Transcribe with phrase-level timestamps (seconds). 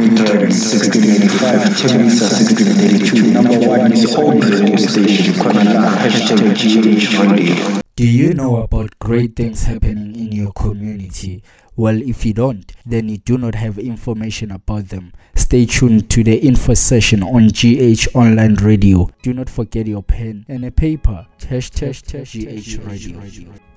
[0.00, 3.32] Midrand 1685, Tembisa 1632.
[3.32, 5.34] Number one is own radio station.
[5.34, 7.80] Khona hashtag GH Radio.
[7.96, 11.42] Do you know about great things happening in your community?
[11.76, 15.12] Well, if you don't, then you do not have information about them.
[15.34, 19.10] Stay tuned to the info session on GH Online Radio.
[19.22, 21.26] Do not forget your pen and a paper.
[21.40, 23.69] Hashtag GH Radio.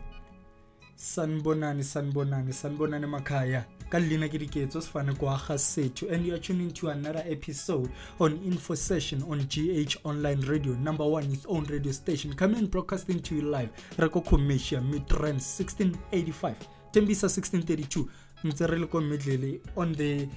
[1.04, 6.40] Sanibonani sanibonani sanibonani emakhaya ka lena ke diketso sefane ko aga setho and you are
[6.40, 7.90] tuning to another episode
[8.20, 12.34] on info session on gh online radio number one its own radio station.
[12.34, 16.56] Coming broadcasting to you live re ko commercia midrand 1685
[16.92, 18.06] tembisa 1632
[18.44, 20.28] ntse re le ko medlele on the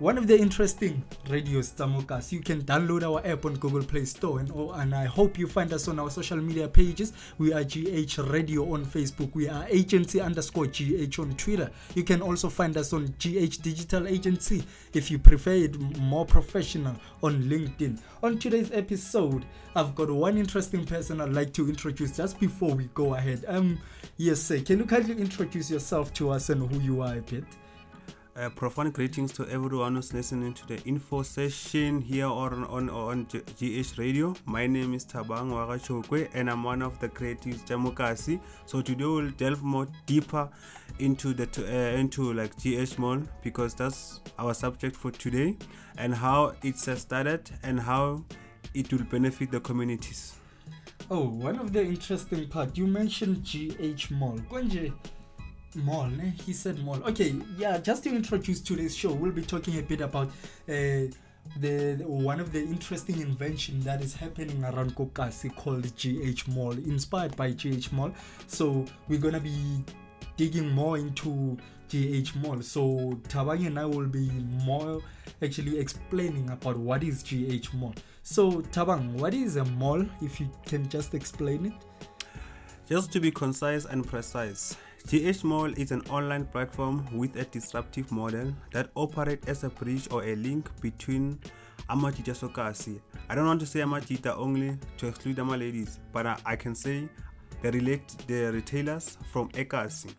[0.00, 2.32] one of the interesting radios Tamokas.
[2.32, 5.46] You can download our app on Google Play Store and oh, and I hope you
[5.46, 7.12] find us on our social media pages.
[7.38, 9.32] We are GH Radio on Facebook.
[9.34, 11.70] We are agency underscore GH on Twitter.
[11.94, 16.96] You can also find us on GH Digital Agency if you prefer it more professional
[17.22, 18.00] on LinkedIn.
[18.22, 19.44] On today's episode,
[19.76, 23.44] I've got one interesting person I'd like to introduce just before we go ahead.
[23.46, 23.78] Um,
[24.16, 24.60] yes, sir.
[24.60, 27.44] Can you kindly introduce yourself to us and who you are a bit?
[28.36, 33.24] Uh, profound greetings to everyone who's listening to the info session here on on, on
[33.26, 34.34] GH Radio.
[34.44, 38.40] My name is Tabang Wagachokwe and I'm one of the creatives Jamukasi.
[38.66, 40.48] So today we'll delve more deeper
[40.98, 45.56] into the uh, into like GH Mall because that's our subject for today
[45.96, 48.24] and how it's started and how
[48.74, 50.34] it will benefit the communities.
[51.08, 54.40] Oh, one of the interesting part you mentioned GH Mall.
[55.76, 56.34] Mall, ne?
[56.44, 57.02] he said mall.
[57.04, 57.78] Okay, yeah.
[57.78, 60.28] Just to introduce today's show, we'll be talking a bit about
[60.68, 61.10] uh,
[61.60, 67.36] the one of the interesting invention that is happening around Kokasi called GH Mall, inspired
[67.36, 68.12] by GH Mall.
[68.46, 69.84] So we're gonna be
[70.36, 71.56] digging more into
[71.90, 72.62] GH Mall.
[72.62, 74.30] So Tabang and I will be
[74.64, 75.00] more
[75.42, 77.94] actually explaining about what is GH Mall.
[78.22, 80.04] So Tabang, what is a mall?
[80.22, 81.72] If you can just explain it.
[82.88, 84.76] Just to be concise and precise,
[85.06, 90.08] GH Mall is an online platform with a disruptive model that operates as a bridge
[90.10, 91.38] or a link between
[91.90, 93.00] Amajita Sokasi.
[93.28, 96.74] I don't want to say Amajita only to exclude Ama ladies, but I, I can
[96.74, 97.06] say
[97.60, 100.14] they relate the retailers from Ekasi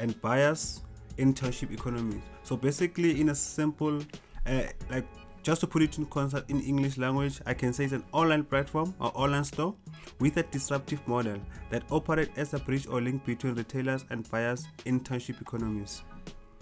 [0.00, 0.80] and buyers
[1.18, 2.22] internship economies.
[2.44, 4.00] So basically, in a simple,
[4.46, 5.06] uh, like
[5.44, 8.44] just to put it in concept in English language, I can say it's an online
[8.44, 9.74] platform or online store
[10.18, 11.38] with a disruptive model
[11.70, 16.02] that operates as a bridge or link between retailers and buyers internship economies.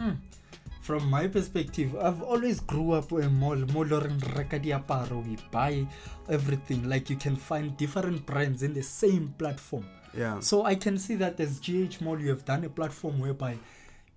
[0.01, 0.15] Hmm.
[0.81, 5.87] From my perspective, I've always grew up in mall, mall or in we buy
[6.29, 6.89] everything.
[6.89, 9.87] Like you can find different brands in the same platform.
[10.13, 10.41] Yeah.
[10.41, 13.59] So I can see that as GH Mall, you have done a platform whereby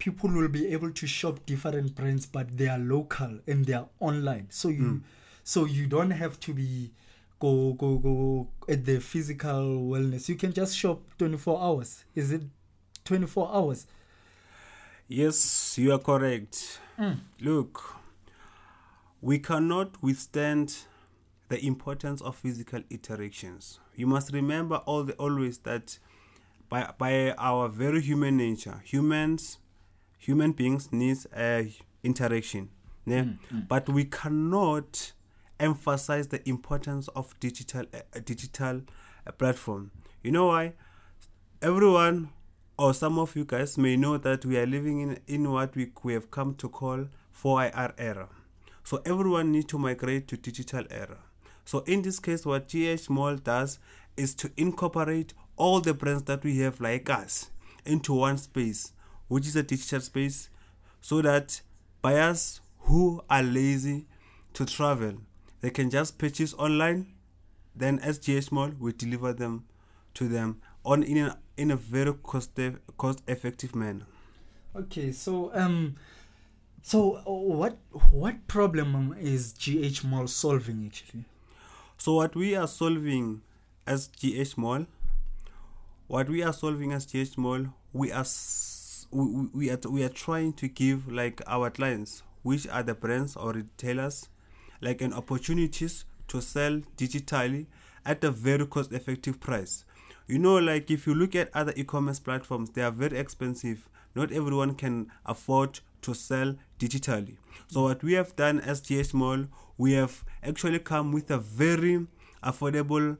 [0.05, 3.87] people will be able to shop different brands, but they are local and they are
[3.99, 4.45] online.
[4.51, 4.97] So you, hmm.
[5.43, 6.91] so you don't have to be
[7.39, 10.29] go go go at the physical wellness.
[10.29, 12.05] You can just shop twenty four hours.
[12.13, 12.43] Is it
[13.03, 13.87] twenty four hours?
[15.07, 16.79] Yes, you are correct.
[16.97, 17.13] Hmm.
[17.41, 17.95] Look,
[19.21, 20.77] we cannot withstand
[21.49, 23.79] the importance of physical interactions.
[23.95, 25.97] You must remember all the always that
[26.69, 29.57] by by our very human nature, humans,
[30.25, 32.69] human beings needs a interaction.
[33.05, 33.25] Yeah?
[33.67, 35.13] But we cannot
[35.59, 38.81] emphasize the importance of digital uh, digital
[39.25, 39.91] uh, platform.
[40.23, 40.73] You know why?
[41.65, 42.29] everyone
[42.77, 45.91] or some of you guys may know that we are living in, in what we,
[46.03, 47.07] we have come to call
[47.41, 48.29] 4IR era.
[48.83, 51.17] So everyone needs to migrate to digital era.
[51.63, 53.79] So in this case, what GH Mall does
[54.15, 57.49] is to incorporate all the brands that we have like us
[57.83, 58.91] into one space,
[59.27, 60.49] which is a digital space,
[61.01, 61.61] so that
[62.01, 64.05] buyers who are lazy
[64.53, 65.15] to travel,
[65.61, 67.15] they can just purchase online
[67.75, 69.65] then SGH Mall will deliver them
[70.13, 72.57] to them on in a, in a very cost
[72.97, 74.05] cost effective manner.
[74.75, 75.95] Okay, so um,
[76.81, 77.77] so what
[78.11, 81.25] what problem is GH Mall solving actually?
[81.97, 83.41] So what we are solving
[83.85, 84.85] as GH Mall,
[86.07, 88.25] what we are solving as GH Mall, we are
[89.11, 93.35] we, we- are we are trying to give like our clients, which are the brands
[93.35, 94.29] or retailers,
[94.81, 97.67] like an opportunities to sell digitally
[98.05, 99.85] at a very cost effective price.
[100.27, 103.87] You know, like if you look at other e-commerce platforms, they are very expensive.
[104.15, 107.37] Not everyone can afford to sell digitally.
[107.67, 109.45] So what we have done as GH Mall,
[109.77, 112.07] we have actually come with a very
[112.43, 113.17] affordable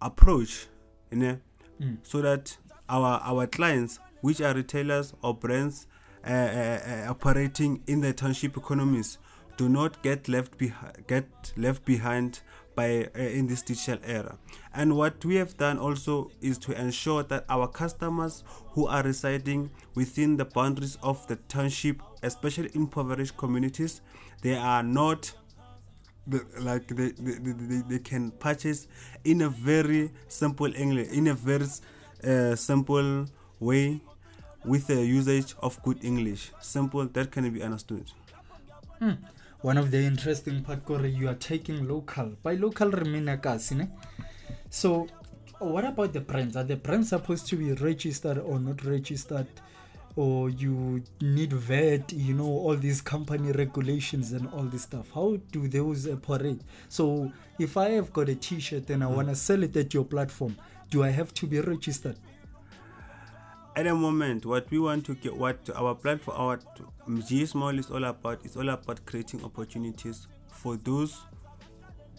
[0.00, 0.66] approach,
[1.10, 1.38] you know,
[1.80, 1.98] mm.
[2.02, 2.56] so that
[2.88, 5.86] our our clients, which are retailers or brands
[6.26, 9.18] uh, uh, uh, operating in the township economies,
[9.58, 12.40] do not get left behind get left behind
[12.74, 14.38] by uh, in this digital era.
[14.72, 19.70] And what we have done also is to ensure that our customers who are residing
[19.94, 24.00] within the boundaries of the township especially impoverished communities
[24.40, 25.30] they are not
[26.58, 28.86] like they, they, they, they can purchase
[29.24, 31.66] in a very simple english in a very
[32.26, 33.26] uh, simple
[33.60, 34.00] way
[34.64, 36.50] with the usage of good english.
[36.60, 38.10] Simple that can be understood.
[38.98, 39.12] Hmm.
[39.60, 42.32] One of the interesting part kore you are taking local.
[42.42, 43.88] By local re mean kasi ne?
[44.70, 45.06] So
[45.58, 49.46] what about the brands are the brands supposed to be registered or not registered?
[50.16, 55.10] Or you need vet you know all these company regulations and all this stuff.
[55.12, 56.60] How do those operate?
[56.88, 59.14] So if i have got a t-shirt and i hmm.
[59.14, 60.56] want to sell it at your platform
[60.90, 62.16] do i have to be registered
[63.76, 66.58] at the moment what we want to get what our platform our
[67.26, 71.22] g small is all about is all about creating opportunities for those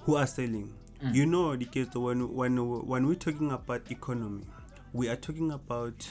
[0.04, 0.74] who are selling.
[1.04, 1.13] Mm.
[1.13, 2.57] you know the case when when
[2.88, 4.44] when we're talking about economy
[4.94, 6.07] we are talking about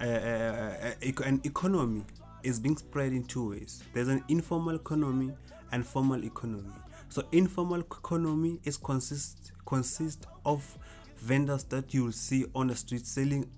[0.00, 2.04] uh, uh, uh, an economy
[2.42, 3.82] is being spread in two ways.
[3.92, 5.32] There's an informal economy
[5.72, 6.72] and formal economy.
[7.08, 10.78] So informal economy is consist consist of
[11.16, 13.50] vendors that you'll see on the street selling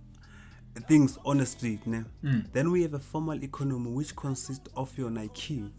[0.88, 2.05] things on the street ne?
[2.23, 2.52] Mm.
[2.52, 5.70] then we have a formal economy which consists of your nike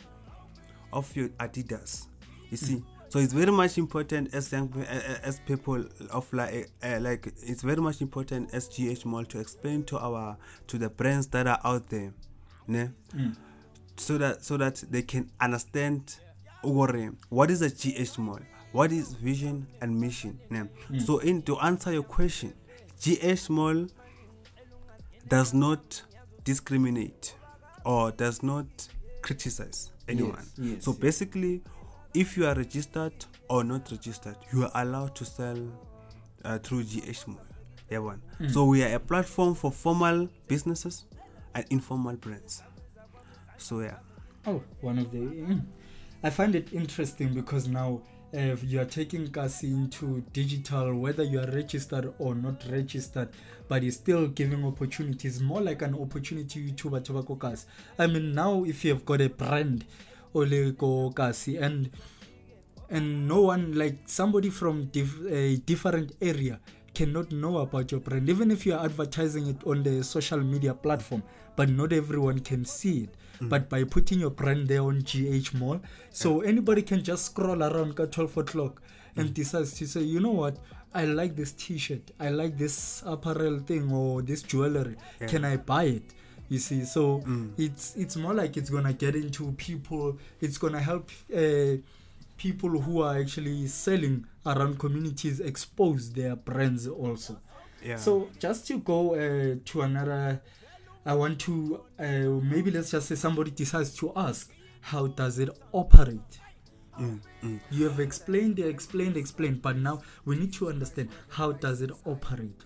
[0.94, 2.08] of your adidas
[2.50, 4.74] you see so it's very much important as young
[5.24, 9.84] as people of like uh, like it's very much important as gh mall to explain
[9.84, 12.14] to our to the brands that are out there
[12.68, 12.90] ne?
[13.16, 13.36] Mm.
[13.96, 16.18] so that so that they can understand
[16.62, 18.40] what is a gh mall
[18.72, 20.64] what is vision and mission ne?
[21.00, 22.54] so in to answer your question
[23.00, 23.88] gh mall
[25.28, 26.02] does not
[26.44, 27.36] discriminate
[27.86, 28.66] or does not
[29.22, 30.46] criticize anyone.
[30.58, 31.00] Yes, yes, so yes.
[31.00, 31.62] basically,
[32.14, 33.14] if you are registered
[33.50, 35.58] or not registered, you are allowed to sell
[36.46, 37.42] uh, through GH Mall.
[37.90, 38.22] Yeah, one.
[38.50, 41.06] So we are a platform for formal businesses
[41.56, 42.62] and informal brands.
[43.58, 43.98] So yeah.
[44.46, 45.20] Oh, one of the.
[45.20, 45.62] Mm.
[46.24, 48.02] I find it interesting because now
[48.36, 53.30] uh, you are taking us into digital, whether you are registered or not registered,
[53.68, 56.90] but it's still giving opportunities, more like an opportunity to
[57.40, 57.66] Kasi.
[57.98, 59.86] I mean, now if you have got a brand,
[60.34, 60.74] Ole
[61.14, 61.90] Kasi, and
[62.90, 66.60] and no one like somebody from dif- a different area
[66.98, 70.74] cannot know about your brand even if you are advertising it on the social media
[70.74, 71.22] platform
[71.56, 73.10] but not everyone can see it.
[73.42, 73.50] Mm.
[73.50, 75.80] But by putting your brand there on gh mall
[76.12, 78.82] so anybody can just scroll around at 12 o'clock
[79.16, 79.34] and mm.
[79.34, 80.58] decides to say you know what?
[80.94, 82.12] I like this t-shirt.
[82.20, 84.96] I like this apparel thing or this jewelry.
[85.28, 86.14] Can i buy it?
[86.50, 87.52] You see so mm.
[87.58, 90.18] it's it's more like it's gonna get into people.
[90.42, 91.78] It's gonna help uh,
[92.38, 97.40] people who are actually selling around communities expose their brands also
[97.84, 97.98] Yeah.
[97.98, 100.42] so just to go uh, to another
[101.06, 104.52] i want to uh, maybe let's just say somebody decides to ask
[104.82, 106.40] how does it operate
[107.00, 107.60] Mm, mm.
[107.70, 112.64] you have explained explained explained but now we need to understand how does it operate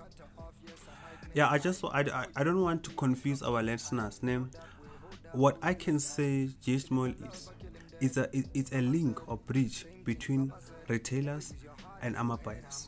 [1.34, 4.50] yeah i just I, I, don't want to confuse our listeners name
[5.34, 7.50] what i can say gh mall is
[8.02, 10.52] it's a it, it's a link or bridge between
[10.88, 11.54] retailers
[12.02, 12.88] and ama buyers.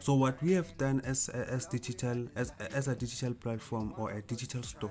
[0.00, 4.22] So what we have done as as digital as as a digital platform or a
[4.22, 4.90] digital store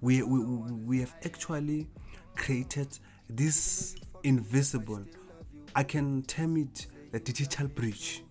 [0.00, 1.88] we we, we have actually
[2.36, 2.98] created
[3.28, 5.04] this invisible
[5.74, 8.22] i can term it a digital bridge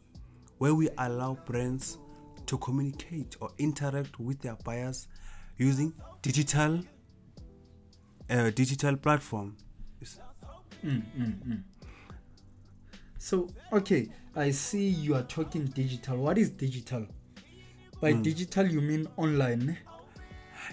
[0.58, 1.98] where we allow brands
[2.46, 5.08] to communicate or interact with their buyers
[5.58, 6.80] using digital
[8.30, 9.56] uh, digital platform
[10.00, 10.20] Yes.
[13.18, 16.18] so okay i see you are talking digital.
[16.18, 17.06] What is digital?
[18.00, 19.78] By digital you mean online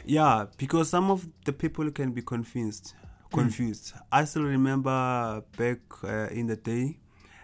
[0.05, 2.95] yeah because some of the people can be confused.
[3.33, 3.95] Confused.
[4.13, 6.99] I still remember back uh, in the day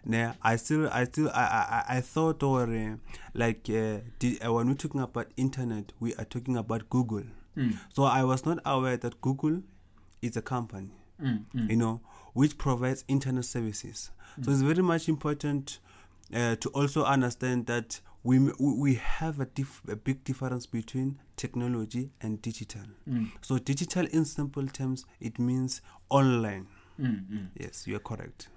[0.04, 2.96] nah, i still i still i i, I- thought or uh,
[3.34, 7.24] like uh, di- uh, when we're talking about internet we are talking about google.
[7.94, 9.62] So i was not aware that google
[10.22, 10.90] is a company
[11.52, 12.00] you know
[12.34, 14.10] which provides internet services.
[14.42, 15.78] So it's very much important
[16.34, 21.18] uh, to also understand that we we we have a, dif- a big difference between
[21.36, 22.82] technology and digital.
[23.42, 26.66] So digital in simple terms it means online.
[27.58, 28.48] Yes you are correct.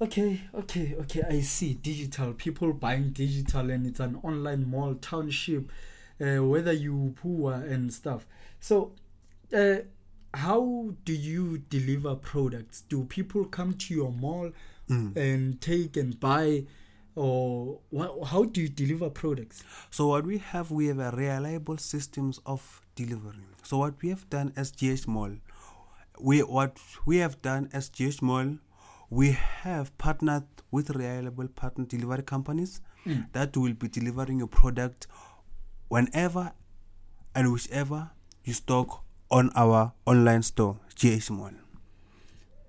[0.00, 1.22] Okay, okay, okay.
[1.30, 1.74] I see.
[1.74, 5.70] Digital people buying digital, and it's an online mall township,
[6.20, 8.26] uh, whether you poor and stuff.
[8.58, 8.90] So,
[9.54, 9.76] uh,
[10.34, 12.82] how do you deliver products?
[12.88, 14.50] Do people come to your mall
[14.88, 15.16] mm.
[15.16, 16.64] and take and buy,
[17.14, 19.62] or wha- how do you deliver products?
[19.90, 23.44] So what we have, we have a reliable systems of delivery.
[23.62, 25.36] So what we have done as GH Mall,
[26.18, 28.56] we what we have done as GH Mall,
[29.10, 33.30] we have partnered with reliable partner delivery companies mm.
[33.32, 35.06] that will be delivering your product
[35.88, 36.52] whenever
[37.34, 38.10] and whichever
[38.44, 41.50] you stock on our online store, GH Mall.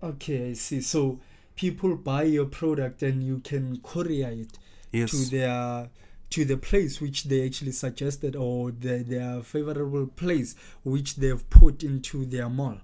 [0.02, 0.82] Okay, I see.
[0.82, 1.20] So
[1.56, 4.58] people buy your product and you can courier it
[4.92, 5.12] Yes.
[5.12, 5.90] to their
[6.30, 11.84] to the place which they actually suggested or the, their favorable place which they've put
[11.84, 12.78] into their mall.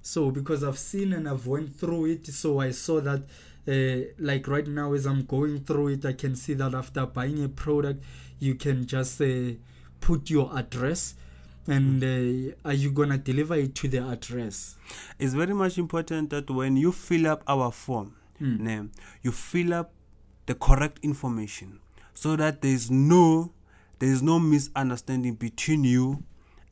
[0.00, 3.24] So because I've seen and I've went through it, so I saw that
[3.68, 7.44] uh, like right now as I'm going through it, I can see that after buying
[7.44, 8.02] a product,
[8.38, 9.52] you can just uh,
[10.00, 11.14] put your address
[11.68, 14.76] and uh, are you gonna deliver it to the address?
[15.18, 18.56] it's very much important that when you fill up our form, Hmm.
[18.64, 18.90] name,
[19.22, 19.90] you fill up
[20.46, 21.80] the correct information
[22.14, 23.50] so that there is no
[23.98, 26.22] there is no misunderstanding between you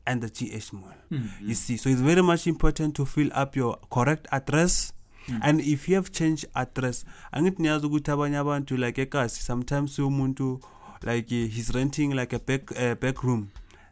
[0.05, 0.93] and the GH mall.
[1.41, 4.93] You see, so it's very much important to fill up your correct address.
[5.41, 10.61] And if you have changed address, angithi niyazi ukuthi abanye abantu like ekasi sometimes umuntu
[11.03, 13.47] like eh, he's renting like a back uh, back room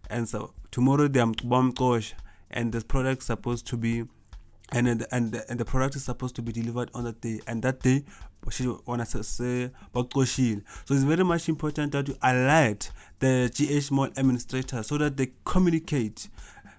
[0.09, 2.13] and so tomorrow they are bamxosha
[2.51, 4.03] and the product is supposed to be
[4.71, 7.39] and and the- and the product is supposed to be delivered on that day.
[7.47, 8.03] And that day
[8.51, 14.83] she wanna say so it's very much important that you alert the GH mall administrator
[14.83, 16.29] so that they communicate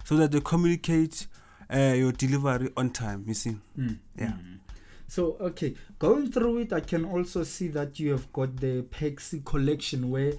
[0.05, 1.27] so that they communicate
[1.73, 3.57] uh, your delivery on time you see?
[4.17, 4.33] Yeah.
[5.09, 9.43] So okay, going through it, I can also see that you have got the Paxi
[9.45, 10.33] collection where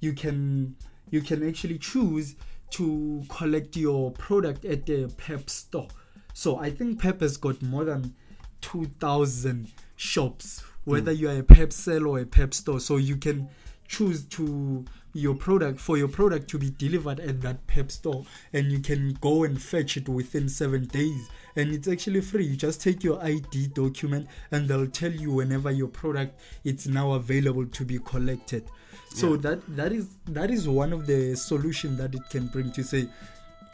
[0.00, 0.76] you can
[1.12, 2.34] you can actually choose
[2.70, 5.88] to collect your product at the Pep store.
[6.32, 8.14] So I think Pep has got more than
[8.62, 11.20] two thousand shops, whether hmm.
[11.20, 12.80] you are a Pep seller or a Pep store.
[12.80, 13.48] So you can
[13.92, 14.84] choose to
[15.14, 19.12] your product for your product to be delivered at that Pep store, and you can
[19.20, 21.28] go and fetch it within seven days.
[21.54, 22.46] And it's actually free.
[22.46, 27.12] You just take your ID document, and they'll tell you whenever your product it's now
[27.12, 28.64] available to be collected.
[29.14, 32.82] So that that is that is one of the solution that it can bring to
[32.82, 33.08] say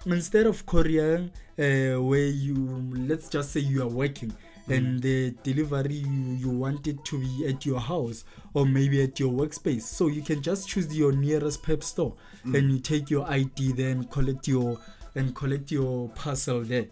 [0.06, 2.54] instead of courier uh, where you
[2.92, 4.32] let's just say you are working
[4.70, 9.18] and the delivery you, you want it to be at your house or maybe at
[9.18, 13.28] your workspace so you can just choose your nearest pep store and you take your
[13.30, 14.78] id then collect your
[15.14, 16.87] and collect your parcel there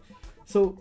[0.45, 0.79] so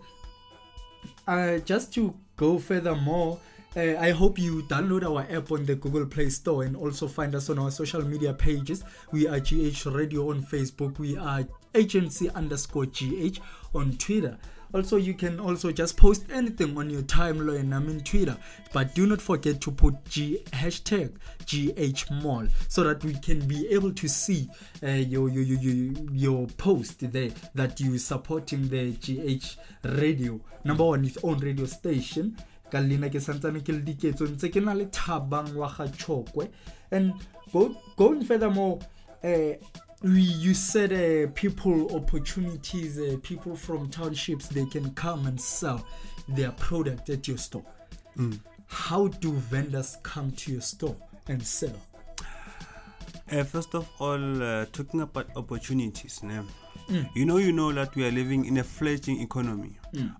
[1.26, 3.38] uh, just to go furthermore,
[3.76, 7.34] uh, I hope you download our app on the Google Play Store and also find
[7.34, 8.84] us on our social media pages.
[9.10, 10.98] We are GH Radio on Facebook.
[10.98, 13.40] We are agency underscore GH
[13.74, 14.38] on Twitter.
[14.74, 17.74] Also, you can also just post anything on your timeline.
[17.74, 18.36] I mean Twitter,
[18.72, 21.14] but do not forget to put G hashtag
[21.46, 24.48] GH Mall so that we can be able to see
[24.82, 29.56] uh, your, your your your post there that you supporting the GH
[29.98, 30.40] Radio.
[30.64, 32.36] Number one its own radio station.
[32.70, 35.86] Ka ke santsane ke le ke na le thabang wa ga
[36.90, 37.12] and
[37.52, 38.78] go, going furthermore
[39.22, 39.52] uh,
[40.02, 45.86] we, you said uh, people opportunities uh, people from townships they can come and sell
[46.28, 47.64] their product at your store.
[48.66, 50.96] How do vendors come to your store
[51.28, 51.76] and sell?
[53.30, 56.22] Uh, first of all, uh, talking about opportunities,
[57.14, 59.76] you know, you know that we are living in a fledgling economy,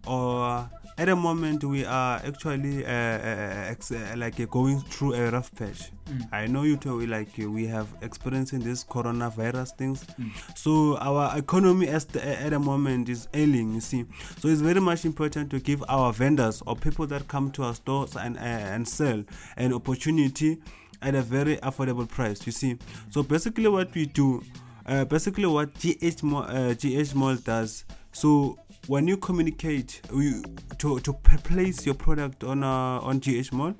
[0.07, 0.69] or
[0.99, 5.31] at the moment we are actually uh, uh, ex- uh, like uh, going through a
[5.31, 5.91] rough patch.
[6.33, 10.07] I know you too, like uh, we have experiencing this coronavirus things,
[10.55, 13.75] so our economy as the, at the moment is ailing.
[13.75, 14.05] You see,
[14.39, 17.75] so it's very much important to give our vendors or people that come to our
[17.75, 19.23] stores and uh, and sell
[19.57, 20.59] an opportunity
[21.03, 22.47] at a very affordable price.
[22.47, 22.79] You see,
[23.11, 24.43] so basically what we do,
[24.87, 27.85] uh, basically what GH uh, GH Mall does.
[28.13, 30.43] So when you communicate you,
[30.79, 33.75] to to place your product on uh, on GH Mall,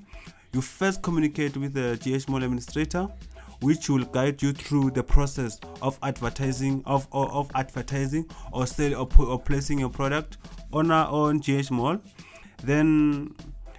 [0.53, 3.07] you first communicate with the GH Mall administrator.
[3.59, 8.93] Which will guide you through the process of advertising of of, of advertising or sell
[8.93, 10.37] or, or placing your product
[10.71, 11.97] on our on GH Mall.
[12.63, 13.33] Then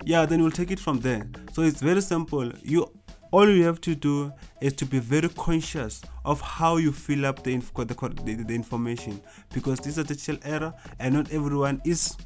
[0.04, 2.88] yeah then we'll take it from there so it's very simple you
[3.30, 7.42] all you have to do is to be very conscious of how you fill up
[7.42, 7.84] the, inf- the,
[8.24, 9.20] the, the information.
[9.52, 12.16] Because this is a digital era and not everyone is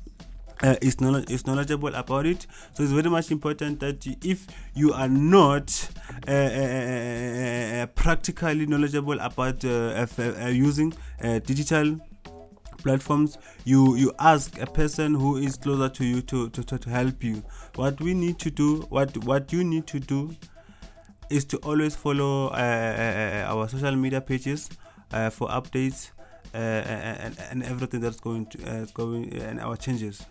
[0.62, 2.46] uh, is, knowledge, is knowledgeable about it.
[2.74, 5.88] So it's very much important that you, if you are not
[6.28, 10.92] uh, uh, uh, practically knowledgeable about uh, uh, uh, using
[11.22, 11.98] uh, digital
[12.82, 16.90] platforms you you ask a person who is closer to you to, to, to, to
[16.90, 17.42] help you.
[17.76, 20.34] What we need to do what what you need to do
[21.32, 24.68] is to always follow uh, uh, uh, our social media pages
[25.30, 26.10] for updates
[26.52, 30.24] and, and everything that's going to going and our changes.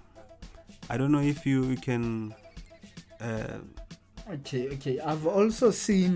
[0.89, 2.33] I don't know if you, you can
[4.29, 4.99] okay okay.
[4.99, 6.15] I've also seen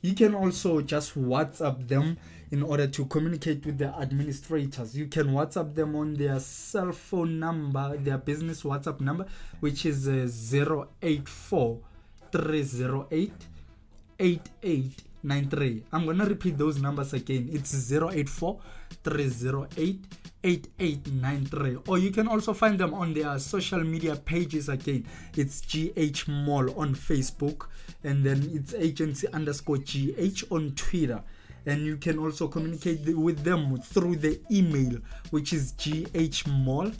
[0.00, 2.18] you can also just whatsapp them
[2.50, 4.96] in order to communicate with the administrators.
[4.96, 9.26] You can whatsapp them on their cell phone number their business whatsapp number
[9.60, 10.28] which is uh,
[11.02, 11.80] 084
[12.32, 13.32] 308
[14.18, 17.48] 8893 i'm gonna repeat those numbers again.
[17.52, 18.60] It's 084
[19.04, 20.04] 308
[20.44, 25.04] 8893 or you can also find them on their social media pages again.
[25.36, 27.66] It's gh mall on facebook
[28.04, 31.22] and then it's agency underscore gh on twitter.
[31.66, 34.98] And you can also communicate with them through the email
[35.30, 36.94] which is ghmall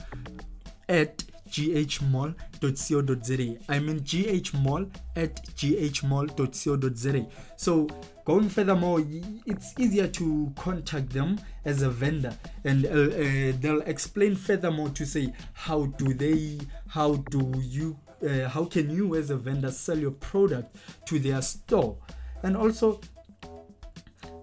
[0.89, 3.35] at ghmall.co.za
[3.69, 7.27] i mean ghmall at ghmall.co.za
[7.57, 7.87] so
[8.25, 9.03] going furthermore
[9.47, 12.35] it's easier to contact them as a vendor.
[12.65, 18.49] And uh, uh, they'll explain furthermore to say how do they how do you uh,
[18.49, 20.77] how can you as a vendor sell your product
[21.07, 21.97] to their store?
[22.43, 23.01] And also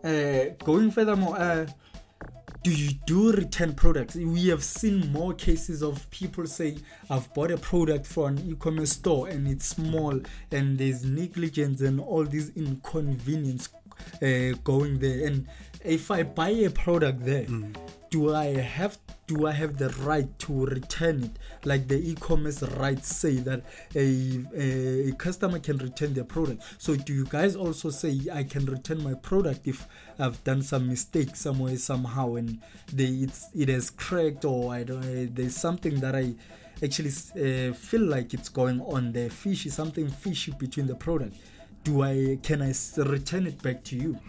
[0.03, 1.67] uh, going furthermore uh,
[2.65, 6.81] do you do return products we have seen more cases of people saying
[7.12, 10.19] i've bought a product from an e-commerce store and it's small
[10.50, 13.69] and there's negligence and all this inconvenience
[14.24, 15.48] uh, going there and
[15.84, 17.75] if i buy a product there mm.
[18.10, 21.32] do i have do i have the right to return it?
[21.63, 23.63] Like the e-commerce rights say that
[23.96, 26.63] a, a, a customer can return their product.
[26.77, 29.88] So do you guys also say i can return my product if
[30.20, 32.60] i've done some mistake somewhere somehow and
[32.91, 36.34] they it's it has cracked or i don't uh, there's something that i
[36.84, 41.36] actually uh, feel like it's going on there fishy something fishy between the product.
[41.84, 44.19] Do i can I return it back to you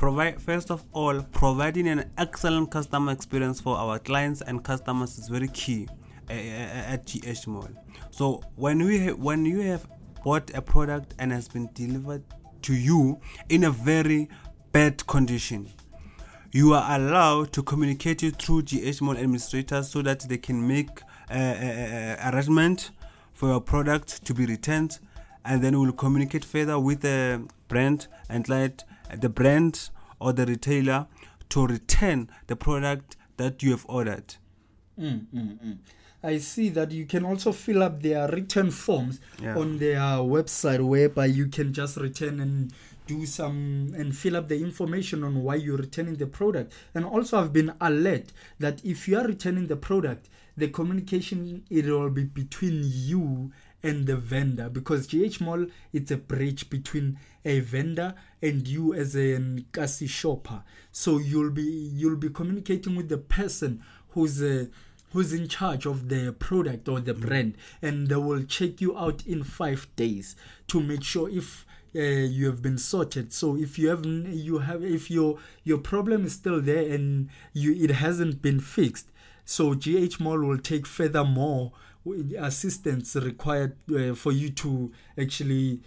[0.00, 5.28] provide first of all providing an excellent customer experience for our clients and customers is
[5.28, 5.86] very key
[6.30, 7.68] at gh mall.
[8.10, 9.86] So when we ha- when you have
[10.24, 12.22] bought a product and has been delivered
[12.62, 14.30] to you in a very
[14.72, 15.68] bad condition
[16.50, 21.02] you are allowed to communicate it through gh mall administrators so that they can make
[21.30, 22.90] uh, arrangement
[23.34, 24.98] for your product to be returned
[25.44, 28.82] and then we'll communicate further with the brand and let
[29.18, 31.06] the brand or the retailer
[31.48, 34.34] to return the product that you have ordered
[34.98, 35.76] Mm, mm, mm.
[36.22, 39.56] I see that you can also fill up their return forms Yeah.
[39.56, 42.70] on their website whereby you can just return and
[43.06, 46.74] do some and fill up the information on why you're returning the product.
[46.94, 51.86] And also I've been alert that if you are returning the product, the communication it
[51.86, 53.50] will be between you
[53.82, 59.14] and the vendor because GH Mall it's a bridge between a vendor and you as
[59.14, 60.62] a Nkasi shopper.
[60.92, 64.66] So you'll be you'll be communicating with the person who's uh,
[65.12, 69.26] who's in charge of the product or the brand and they will check you out
[69.26, 70.36] in 5 days
[70.68, 74.84] to make sure if uh, you have been sorted so if you have you have
[74.84, 79.08] if your your problem is still there and you it hasn't been fixed
[79.44, 81.72] so GH Mall will take further more
[82.38, 85.80] assistance required uh, for you to actually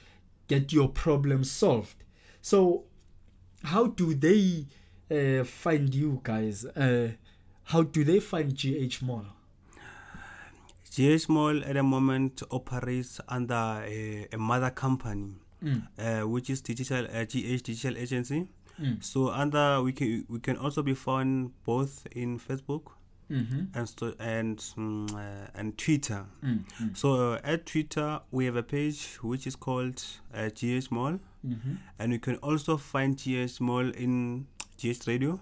[0.47, 2.03] get your problem solved
[2.41, 2.83] so
[3.63, 4.65] how do they
[5.11, 7.09] uh, find you guys uh,
[7.65, 9.25] how do they find GH Mall
[10.91, 15.81] gh mall at the moment operates under a, a mother company mm.
[15.97, 18.47] uh, which is digital uh, gh digital agency
[18.79, 19.03] Mm.
[19.03, 22.93] so under we can we can also be found both in facebook
[23.31, 23.77] Mm-hmm.
[23.77, 26.63] and sto- and mm, uh, and twitter Mm.
[26.81, 26.97] Mm.
[26.97, 31.73] So uh, at Twitter, we have a page which is called uh, GH Mall, Mm-hmm.
[31.99, 34.45] and you can also find GH Mall in
[34.77, 35.39] GH Radio,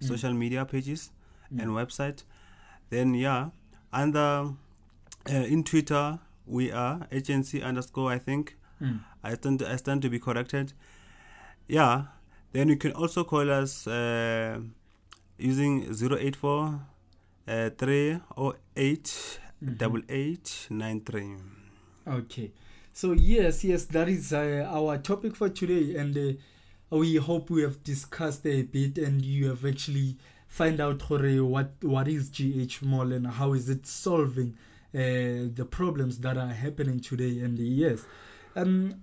[0.00, 0.06] Mm.
[0.08, 1.10] social media pages,
[1.58, 2.24] and website.
[2.90, 3.50] Then yeah,
[3.92, 4.52] under
[5.30, 8.56] uh, in Twitter we are agency underscore I think.
[9.24, 10.72] I stand I stand to be corrected.
[11.68, 12.02] Yeah,
[12.52, 14.60] then you can also call us uh,
[15.38, 16.80] using 084
[17.46, 19.78] uh, 308 Mhm.
[19.78, 21.36] double eight nine three.
[22.06, 22.52] Okay.
[22.92, 27.62] So yes, yes, that is uh, our topic for today, and uh, we hope we
[27.62, 30.16] have discussed a bit, and you have actually
[30.48, 34.54] find out what what is GH Mall and how is it solving
[34.94, 34.98] uh,
[35.54, 37.40] the problems that are happening today.
[37.40, 38.04] And yes,
[38.54, 38.94] um,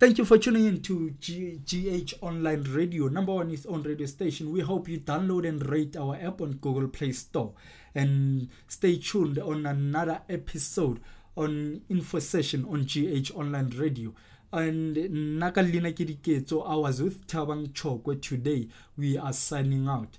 [0.00, 4.50] Thank you for tuning in to GH Online Radio, number one is on radio station.
[4.50, 7.52] We hope you download and rate our app on Google Play Store.
[7.94, 11.00] And stay tuned on another episode
[11.36, 14.14] on Info Session on GH Online Radio.
[14.50, 18.68] And Nakalina Kidiketo, I was with Tabang Chokwe today.
[18.96, 20.16] We are signing out.